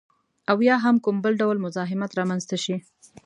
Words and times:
او 0.51 0.57
یا 0.67 0.75
هم 0.83 0.95
کوم 1.03 1.15
بل 1.25 1.33
ډول 1.41 1.57
مزاحمت 1.65 2.11
رامنځته 2.19 2.57
شي 2.63 2.75